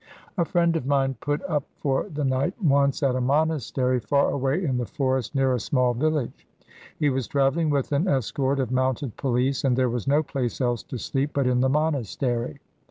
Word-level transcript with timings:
A 0.35 0.45
friend 0.45 0.75
of 0.75 0.87
mine 0.87 1.13
put 1.19 1.43
up 1.43 1.63
for 1.77 2.09
the 2.09 2.25
night 2.25 2.55
once 2.59 3.03
at 3.03 3.15
a 3.15 3.21
monastery 3.21 3.99
far 3.99 4.31
away 4.31 4.63
in 4.65 4.79
the 4.79 4.85
forest 4.87 5.35
near 5.35 5.53
a 5.53 5.59
small 5.59 5.93
village. 5.93 6.47
He 6.97 7.11
was 7.11 7.27
travelling 7.27 7.69
with 7.69 7.91
an 7.91 8.07
escort 8.07 8.59
of 8.59 8.71
mounted 8.71 9.15
police, 9.15 9.63
and 9.63 9.77
there 9.77 9.89
was 9.89 10.07
no 10.07 10.23
place 10.23 10.59
else 10.59 10.81
to 10.81 10.97
sleep 10.97 11.33
but 11.35 11.45
in 11.45 11.59
the 11.59 11.69
monastery. 11.69 12.57